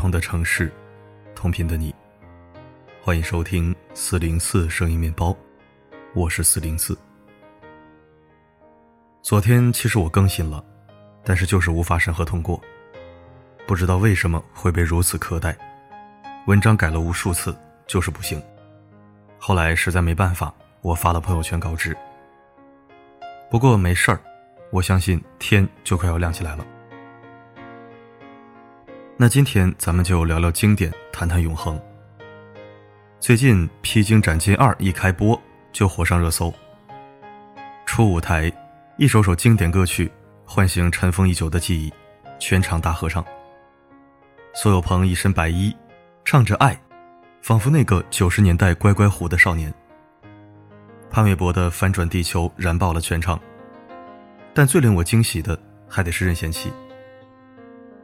[0.00, 0.72] 同的城市，
[1.36, 1.94] 同频的你，
[3.02, 5.36] 欢迎收听四零四声音面包，
[6.14, 6.96] 我是四零四。
[9.20, 10.64] 昨天其实我更新了，
[11.22, 12.58] 但是就是无法审核通过，
[13.66, 15.54] 不知道为什么会被如此苛待。
[16.46, 17.54] 文章改了无数次，
[17.86, 18.42] 就是不行。
[19.38, 21.94] 后来实在没办法，我发了朋友圈告知。
[23.50, 24.18] 不过没事儿，
[24.72, 26.64] 我相信天就快要亮起来了。
[29.22, 31.78] 那今天咱们就聊聊经典，谈谈永恒。
[33.18, 35.38] 最近《披荆斩棘二》一开播
[35.72, 36.50] 就火上热搜。
[37.84, 38.50] 初舞台，
[38.96, 40.10] 一首首经典歌曲
[40.46, 41.92] 唤醒尘封已久的记忆，
[42.38, 43.22] 全场大合唱。
[44.54, 45.76] 苏有朋一身白衣，
[46.24, 46.80] 唱着爱，
[47.42, 49.70] 仿佛那个九十年代乖乖虎的少年。
[51.10, 53.38] 潘玮柏的《翻转地球》燃爆了全场，
[54.54, 56.72] 但最令我惊喜的还得是任贤齐。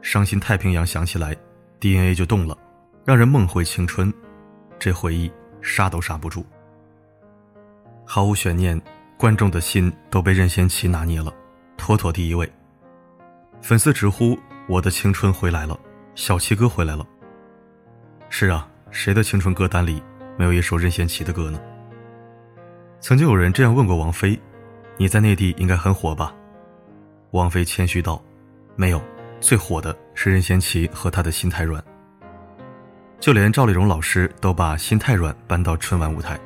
[0.01, 1.35] 伤心太平洋响起来
[1.79, 2.57] ，DNA 就动了，
[3.03, 4.13] 让人梦回青春，
[4.79, 5.31] 这回忆
[5.61, 6.45] 刹都刹不住。
[8.05, 8.79] 毫无悬念，
[9.17, 11.33] 观众的心都被任贤齐拿捏了，
[11.75, 12.49] 妥妥第一位。
[13.61, 14.37] 粉丝直呼
[14.69, 15.77] ：“我的青春回来了，
[16.15, 17.05] 小齐哥回来了。”
[18.29, 20.01] 是啊，谁的青春歌单里
[20.37, 21.59] 没有一首任贤齐的歌呢？
[23.01, 24.39] 曾经有人这样问过王菲
[24.95, 26.33] ：“你在内地应该很火吧？”
[27.31, 28.23] 王菲谦虚道
[28.77, 29.01] ：“没有。”
[29.39, 31.83] 最火的是任贤齐和他的心太软，
[33.19, 36.39] 就连赵丽蓉老师都把心太软搬到春晚舞台，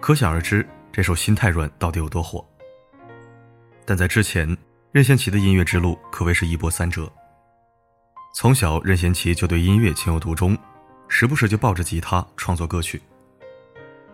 [0.00, 2.46] 可想而知这首心太软到底有多火。
[3.84, 4.56] 但在之前，
[4.92, 7.10] 任贤齐的音乐之路可谓是一波三折。
[8.34, 10.56] 从小，任贤齐就对音乐情有独钟，
[11.08, 13.00] 时不时就抱着吉他创作歌曲。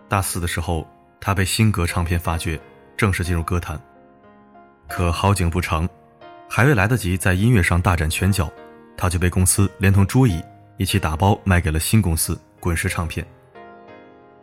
[0.07, 0.87] 大四的时候，
[1.19, 2.59] 他被新格唱片发掘，
[2.97, 3.79] 正式进入歌坛。
[4.87, 5.87] 可好景不长。
[6.51, 8.51] 还未来得及在音乐上大展拳脚，
[8.97, 10.43] 他就被公司连同桌椅
[10.77, 13.25] 一起打包卖给了新公司滚石唱片。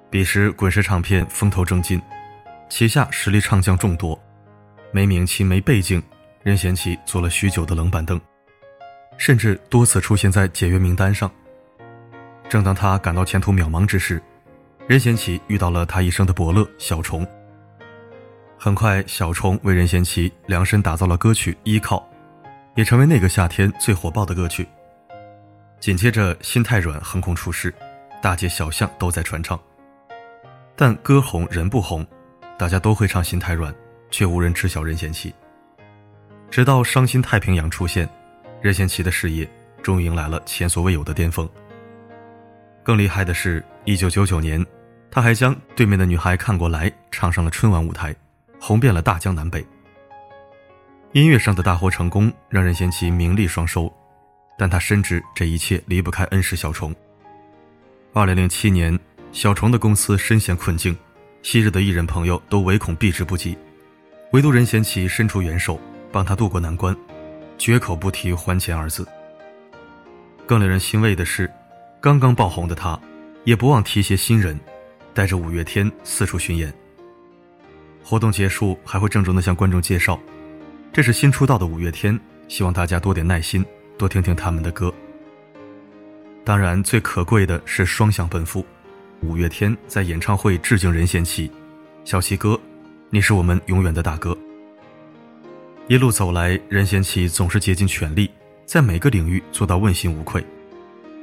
[0.09, 2.01] 彼时滚石唱片风头正劲，
[2.69, 4.19] 旗下实力唱将众多，
[4.93, 6.01] 没名气没背景，
[6.45, 8.19] 任贤齐做了许久的冷板凳，
[9.19, 11.29] 甚至多次出现在解约名单上。
[12.49, 14.23] 正当他感到前途渺茫之时，
[14.87, 17.27] 任贤齐遇到了他一生的伯乐小虫。
[18.59, 21.99] 很快，小虫为任贤齐量身打造了歌曲《依靠》，
[22.75, 24.67] 也成为那个夏天最火爆的歌曲。
[25.79, 27.73] 紧接着，《心太软》横空出世，
[28.23, 29.61] 大街小巷都在传唱。
[30.75, 32.05] 但歌红人不红，
[32.59, 33.73] 大家都会唱《心太软》，
[34.11, 35.33] 却无人知晓任贤齐。
[36.51, 38.09] 直到《伤心太平洋》出现，
[38.63, 39.49] 任贤齐的事业
[39.83, 41.49] 终于迎来了前所未有的巅峰。
[42.83, 44.65] 更厉害的是，一九九九年，
[45.11, 48.17] 他还将《对面的女孩看过来》唱上了春晚舞台。
[48.61, 49.67] 红遍了大江南北。
[51.13, 53.93] 音乐上的大获成功让任贤齐名利双收，
[54.59, 56.95] 但他深知这一切离不开恩师小虫。
[58.13, 58.99] 二零零七年，
[59.33, 60.97] 小虫的公司深陷困境，
[61.43, 63.57] 昔日的艺人朋友都唯恐避之不及，
[64.33, 65.81] 唯独任贤齐伸出援手，
[66.13, 66.95] 帮他渡过难关，
[67.57, 69.07] 绝口不提还钱二字。
[70.47, 71.51] 更令人欣慰的是，
[72.01, 72.99] 刚刚爆红的他，
[73.45, 74.59] 也不忘提携新人，
[75.15, 76.73] 带着五月天四处巡演。
[78.09, 80.17] 活动结束还会郑重地向观众介绍，
[80.93, 83.67] 这是新出道的五月天，希望大家多点耐心，
[83.99, 84.95] 多听听他们的歌。
[86.45, 88.65] 当然，最可贵的是双向奔赴，
[89.23, 91.51] 五月天在演唱会致敬任贤齐，
[92.05, 92.57] 小齐哥，
[93.11, 94.39] 你是我们永远的大哥。
[95.89, 98.31] 一路走来，任贤齐总是竭尽全力，
[98.65, 100.47] 在每个领域做到问心无愧，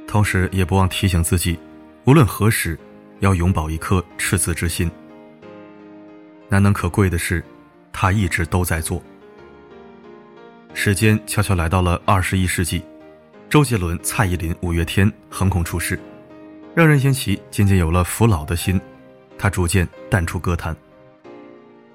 [0.06, 1.58] 同时也不忘提醒自己，
[2.04, 2.78] 无论何时，
[3.20, 4.90] 要永葆一颗赤子之心。
[6.48, 7.44] 难能可贵的是，
[7.92, 9.02] 他一直都在做。
[10.72, 12.82] 时间悄悄来到了二十一世纪，
[13.48, 15.98] 周杰伦、蔡依林、五月天横空出世，
[16.74, 18.80] 让任贤齐渐渐有了服老的心，
[19.38, 20.76] 他逐渐淡出歌坛。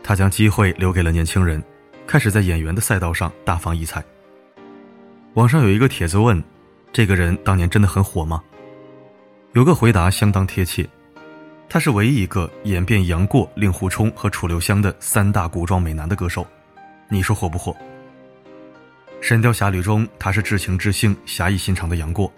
[0.01, 1.61] 他将机会留给了年轻人，
[2.07, 4.03] 开始在演员的赛道上大放异彩。
[5.33, 6.41] 网上有一个帖子问
[6.91, 8.41] ：“这个人当年真的很火吗？”
[9.53, 10.87] 有个回答相当贴切。
[11.71, 16.45] 他是唯一一个演变杨过、令狐冲和楚留香的三大古装美男的歌手，
[17.07, 17.71] 你说火不火？
[19.21, 22.27] 《神雕侠侣》中他是至情至性、侠义心肠的杨过，《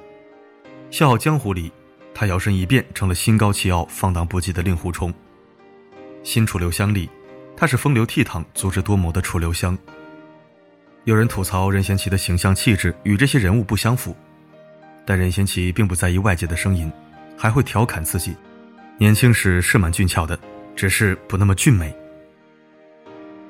[0.90, 1.72] 笑傲江湖》里
[2.14, 5.10] 他摇身一变成了心高气傲、放荡不羁的令狐冲，
[6.24, 7.10] 《新楚留香》里
[7.56, 9.78] 他是风流倜傥、足智多谋的楚留香。
[11.06, 14.14] 有人吐槽任贤齐的形象气质与这些人物不相符，
[15.06, 16.92] 但任贤齐并不在意外界的声音，
[17.38, 18.36] 还会调侃自己。
[18.98, 20.40] 年轻时是蛮俊俏的，
[20.76, 21.96] 只是不那么俊美。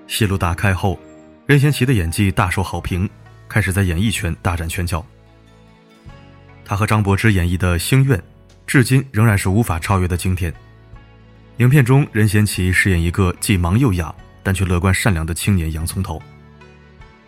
[0.08, 1.00] 戏路打开后，
[1.46, 3.10] 任贤齐的演技大受好评，
[3.50, 5.06] 开始在演艺圈大展拳脚。
[6.64, 8.18] 他和张柏芝演绎的《星愿》，
[8.66, 10.54] 至今仍然是无法超越的经典。
[11.58, 16.22] 影片中，任贤齐饰演一个既忙又哑，但却乐观善良的青年洋葱头，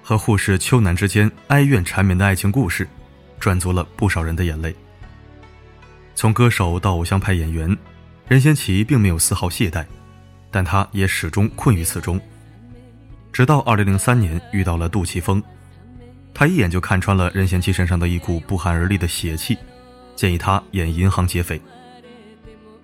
[0.02, 2.88] 和护士秋楠之间哀怨缠绵的爱情故事，
[3.38, 4.74] 赚足了不少人的眼泪。
[6.16, 7.78] 从歌手到偶像派演员，
[8.28, 9.86] 任贤齐并没有丝毫懈怠，
[10.50, 12.20] 但他也始终困于此中。
[13.32, 15.42] 直到2003年遇到了杜琪峰，
[16.34, 19.58] 他一眼就看穿了任贤齐身上的一股不寒而栗的邪气，
[20.16, 21.62] 建议他演银行劫匪。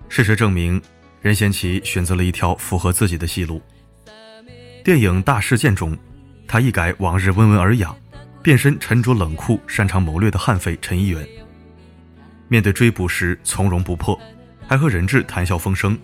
[0.08, 0.80] 事实证明，
[1.22, 3.62] 任贤齐选择了一条符合自己的戏路。
[4.84, 5.96] 电影《大事件》中，
[6.48, 7.94] 他一改往日温文尔雅，
[8.42, 11.26] 变身沉着冷酷、擅长谋略的悍匪陈一元。
[12.48, 14.18] 面对追捕时从容不迫，
[14.70, 15.98] 还和人质谈笑风生，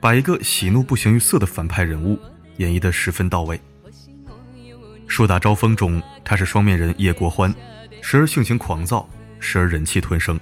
[0.00, 2.18] 把一个喜怒不形于色的反派人物
[2.56, 3.60] 演绎得十分到位。
[5.06, 7.54] 树大招风中，他是双面人叶国欢，
[8.02, 10.36] 时而性情狂躁，时而忍气吞声，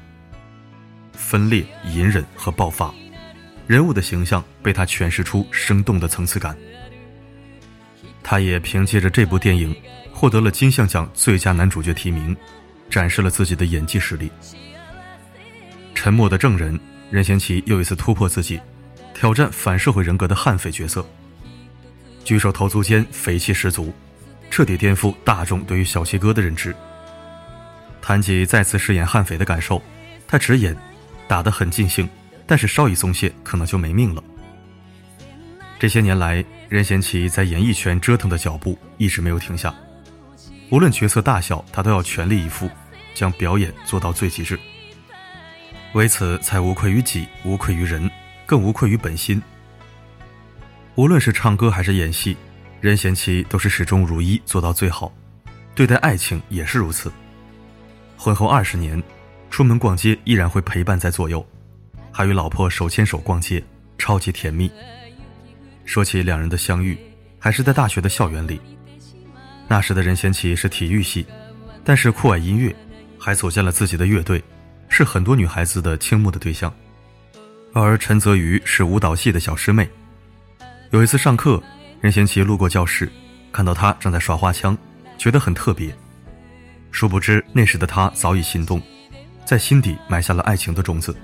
[1.12, 1.62] 分裂、
[1.92, 2.90] 隐忍和爆发，
[3.66, 6.56] 人物的形象被他诠释出生动的层次感。
[8.22, 9.76] 他也凭借着这部电影
[10.10, 12.34] 获得了金像奖最佳男主角提名，
[12.88, 14.32] 展示了自己的演技实力。
[15.94, 18.60] 沉默的证人，任贤齐又一次突破自己，
[19.14, 21.04] 挑战反社会人格的悍匪角色。
[22.24, 23.92] 举手投足间匪气十足，
[24.50, 26.74] 彻底颠覆大众对于小七哥的认知。
[28.00, 29.80] 谈及再次饰演悍匪的感受，
[30.26, 30.76] 他直言
[31.28, 32.08] ：“打得很尽兴，
[32.46, 34.22] 但是稍一松懈，可能就没命了。”
[35.78, 39.74] 这些年来，任贤齐在演艺圈折腾的脚步一直没有停下，
[40.70, 42.70] 无论角色大小，他都要全力以赴，
[43.14, 44.58] 将表演做到最极致。
[45.94, 48.10] 为此，才无愧于己，无愧于人，
[48.46, 49.40] 更无愧于本心。
[50.96, 52.36] 无论是唱歌还是演戏，
[52.80, 55.12] 任贤齐都是始终如一，做到最好。
[55.72, 57.12] 对待爱情也是如此。
[58.16, 59.00] 婚后二十年，
[59.50, 61.46] 出门逛街依然会陪伴在左右，
[62.10, 63.62] 还与老婆手牵手逛街，
[63.96, 64.68] 超级甜蜜。
[65.84, 66.98] 说起两人的相遇，
[67.38, 68.60] 还是在大学的校园里。
[69.68, 71.24] 那时的任贤齐是体育系，
[71.84, 72.74] 但是酷爱音乐，
[73.16, 74.42] 还组建了自己的乐队。
[74.88, 76.72] 是很多女孩子的倾慕的对象，
[77.72, 79.88] 而陈泽瑜是舞蹈系的小师妹。
[80.90, 81.62] 有一次上课，
[82.00, 83.10] 任贤齐路过教室，
[83.50, 84.76] 看到她正在耍花枪，
[85.18, 85.94] 觉得很特别。
[86.92, 88.80] 殊不知那时的他早已心动，
[89.44, 91.16] 在心底埋下了爱情的种子。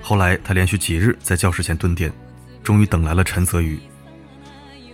[0.00, 2.12] 后来他连续几日在教室前蹲点，
[2.64, 3.78] 终于等来了陈泽瑜。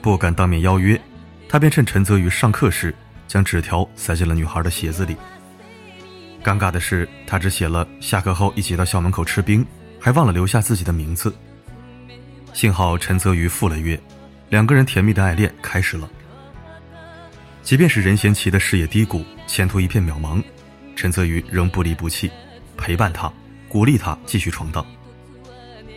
[0.03, 1.01] 不敢当面邀约，
[1.49, 2.95] 他便趁陈泽瑜上课时，
[3.27, 5.17] 将纸条塞进了女孩的鞋子里。
[6.45, 9.67] 尴尬的是，他只写了下课后一起到校门口吃冰，
[9.99, 11.35] 还忘了留下自己的名字。
[12.53, 13.99] 幸好陈泽宇赴了约，
[14.51, 16.09] 两个人甜蜜的爱恋开始了。
[17.63, 20.43] 即便是任贤齐的事业低谷，前途一片渺茫，
[20.95, 22.31] 陈泽宇仍不离不弃，
[22.77, 23.33] 陪伴他，
[23.67, 24.85] 鼓励他继续闯荡。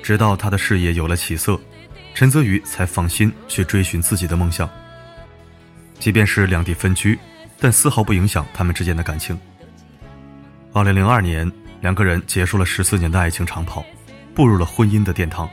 [0.01, 1.59] 直到他的事业有了起色，
[2.13, 4.69] 陈泽宇才放心去追寻自己的梦想。
[5.99, 7.19] 即便是两地分居，
[7.59, 9.37] 但丝毫不影响他们之间的感情。
[10.77, 11.51] 二零零二年，
[11.81, 13.83] 两个人结束了十四年的爱情长跑，
[14.35, 15.49] 步入了婚姻的殿堂。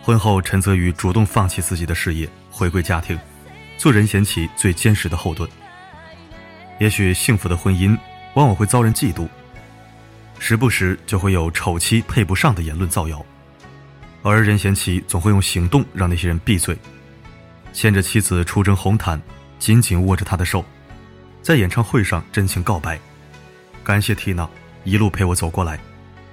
[0.00, 3.20] 婚后，陈泽宇主动放弃自己的事业，回归家庭，
[3.76, 5.46] 做任贤齐最坚实的后盾。
[6.78, 7.94] 也许幸福的婚姻
[8.32, 9.28] 往往会遭人嫉妒，
[10.38, 13.22] 时不时就会有丑妻配不上的言论造谣，
[14.22, 16.74] 而任贤齐总会用行动让那些人闭嘴，
[17.74, 19.20] 牵着妻子出征红毯，
[19.58, 20.64] 紧紧握着她的手，
[21.42, 22.98] 在演唱会上真情告白。
[23.88, 24.46] 感谢缇娜
[24.84, 25.80] 一路陪我走过来，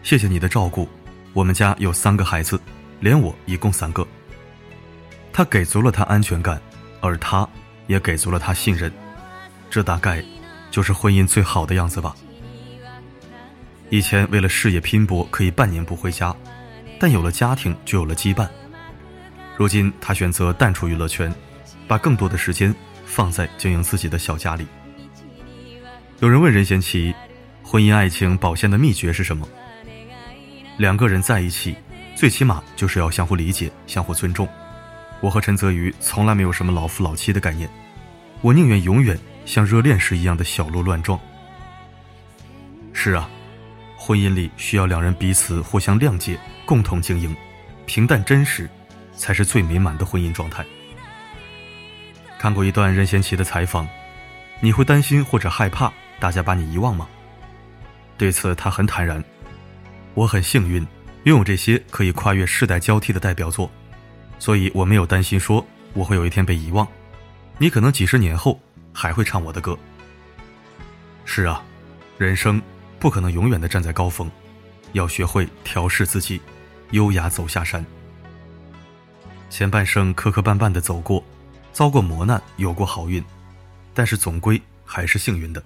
[0.04, 0.90] 谢谢你的照顾。
[1.32, 2.60] 我们家有三个孩子，
[3.00, 4.06] 连我一共三个。
[5.32, 6.62] 他给足了他安全感，
[7.00, 7.48] 而他
[7.88, 8.92] 也给足了他信任。
[9.70, 10.22] 这大概
[10.70, 12.14] 就是婚姻最好的样子吧。
[13.90, 16.36] 以前为了事业拼搏，可以半年不回家，
[17.00, 18.50] 但有了家庭就有了羁绊。
[19.56, 21.34] 如今他选择淡出娱乐圈，
[21.88, 24.68] 把更多的时间放在经营自己的小家里。
[26.20, 27.16] 有人问任贤齐。
[27.68, 29.46] 婚姻爱情保鲜的秘诀是什么？
[30.78, 31.76] 两个人在一起，
[32.16, 34.48] 最起码就是要相互理解、相互尊重。
[35.20, 37.68] 我和陈泽宇从来没有什么老夫老妻的概念，
[38.42, 41.20] 我宁愿永远像热恋时一样的小鹿乱撞。
[42.94, 43.28] 是啊，
[43.98, 47.36] 婚姻里需要两人彼此互相谅解，共同经营，
[47.88, 48.70] 平淡真实，
[49.16, 50.64] 才是最美满的婚姻状态。
[52.38, 53.88] 看过一段任贤齐的采访，
[54.60, 57.10] 你会担心或者害怕大家把你遗忘吗？
[58.18, 59.24] 对此，他很坦然。
[60.14, 60.86] 我很幸运，
[61.24, 63.70] 拥有这些可以跨越世代交替的代表作，
[64.40, 66.88] 所以我没有担心说我会有一天被遗忘。
[67.58, 68.60] 你可能几十年后
[68.94, 69.78] 还会唱我的歌。
[71.26, 71.62] 是啊，
[72.18, 72.62] 人生
[73.00, 74.32] 不可能永远的站在高峰，
[74.94, 76.40] 要学会调试自己，
[76.92, 77.86] 优雅走下山。
[79.50, 81.24] 前半生磕磕绊绊的走过，
[81.74, 83.24] 遭过磨难，有过好运，
[83.94, 85.62] 但是总归还是幸运的。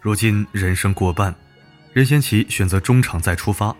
[0.00, 1.34] 如今人生过半，
[1.92, 3.74] 任贤齐选择中场再出发，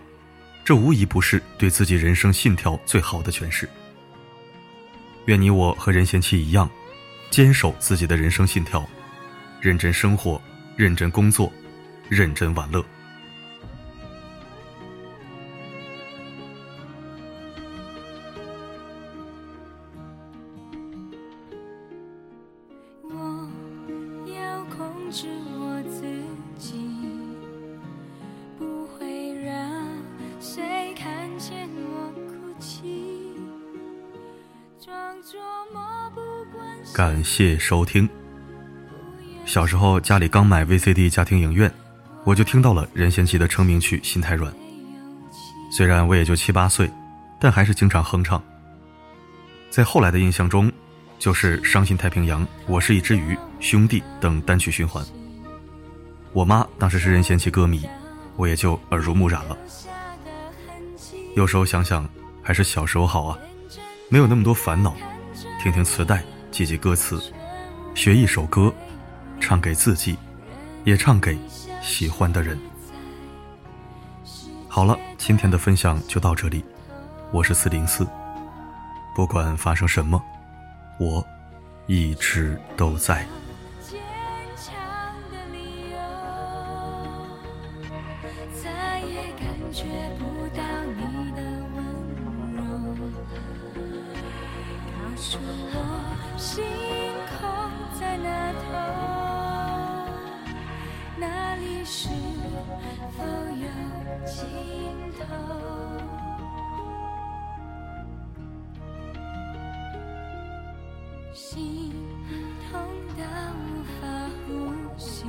[0.65, 3.67] 这无疑不是对自己人生信条最好的诠释。
[5.25, 6.69] 愿你我和任贤齐一样，
[7.29, 8.87] 坚守自己的人生信条，
[9.61, 10.41] 认真生活，
[10.75, 11.51] 认真工作，
[12.09, 12.83] 认真玩乐。
[37.09, 38.07] 感谢收听。
[39.43, 41.73] 小时候家里刚买 VCD 家庭影院，
[42.23, 44.53] 我就听到了任贤齐的成名曲《心太软》。
[45.75, 46.87] 虽然我也就七八岁，
[47.41, 48.39] 但还是经常哼唱。
[49.71, 50.71] 在后来的印象中，
[51.17, 55.03] 就是《伤心太平洋》《我是一只鱼》《兄弟》等单曲循环。
[56.31, 57.89] 我妈当时是任贤齐歌迷，
[58.35, 59.57] 我也就耳濡目染了。
[61.35, 62.07] 有时候想想，
[62.43, 63.39] 还是小时候好啊，
[64.09, 64.95] 没有那么多烦恼，
[65.59, 66.23] 听听磁带。
[66.59, 67.23] 记记歌词，
[67.95, 68.69] 学一首歌，
[69.39, 70.17] 唱给自己，
[70.83, 71.39] 也唱给
[71.81, 72.59] 喜欢的人。
[74.67, 76.61] 好了，今天的分享就到这里，
[77.31, 78.05] 我是四零四。
[79.15, 80.21] 不管发生什么，
[80.99, 81.25] 我
[81.87, 83.25] 一直都在。
[96.39, 96.63] 星
[97.37, 97.37] 空
[97.99, 98.59] 在那头？
[101.17, 102.07] 那里是
[103.17, 103.23] 否
[103.57, 103.67] 有
[104.25, 104.39] 尽
[105.19, 105.21] 头？
[111.33, 111.91] 心
[112.71, 114.07] 痛到无法
[114.47, 114.47] 呼
[114.97, 115.25] 吸，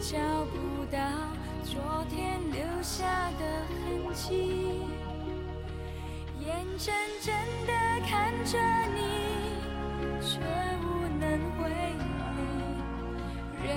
[0.00, 0.54] 找不
[0.92, 0.96] 到
[1.64, 1.74] 昨
[2.08, 4.30] 天留下的痕迹，
[6.38, 7.34] 眼睁睁
[7.66, 7.72] 的
[8.08, 8.56] 看着
[8.94, 9.39] 你。
[10.22, 10.38] 却
[10.82, 10.84] 无
[11.18, 11.24] 能
[11.62, 11.64] 为
[12.36, 12.38] 力，
[13.64, 13.68] 任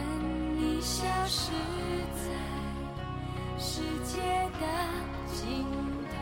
[0.57, 1.51] 你消失
[2.13, 2.25] 在
[3.57, 4.19] 世界
[4.59, 4.63] 的
[5.25, 5.65] 尽
[6.09, 6.13] 头，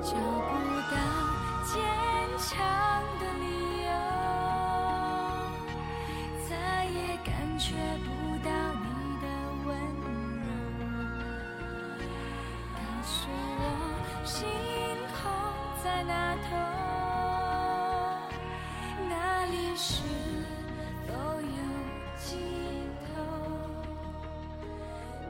[0.00, 0.50] 找不
[0.90, 0.96] 到
[1.64, 1.72] 坚
[2.38, 2.48] 强
[3.18, 3.44] 的理
[3.84, 3.88] 由，
[6.48, 6.50] 再
[6.86, 7.66] 也感觉
[8.04, 8.06] 不
[16.06, 16.56] 那头，
[19.08, 20.02] 那里是
[21.06, 21.58] 否有
[22.16, 22.38] 尽
[23.06, 23.12] 头？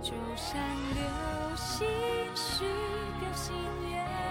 [0.03, 0.61] 就像
[0.95, 1.01] 流
[1.57, 1.87] 星
[2.35, 2.65] 许
[3.21, 3.55] 个心
[3.91, 4.24] 愿。